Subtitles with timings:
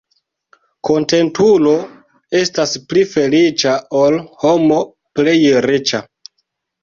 [0.87, 1.73] Kontentulo
[2.39, 4.79] estas pli feliĉa, ol homo
[5.19, 6.01] plej riĉa.